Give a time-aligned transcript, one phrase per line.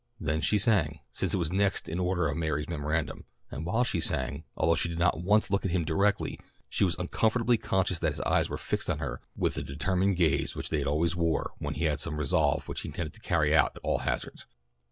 [0.19, 3.99] Then she sang, since it was next in order on Mary's memorandum, and while she
[4.01, 8.13] sang, although she did not once look at him directly, she was uncomfortably conscious that
[8.13, 11.75] his eyes were fixed on her with the determined gaze which they always wore when
[11.75, 14.47] he had some resolve which he intended to carry out at all hazards.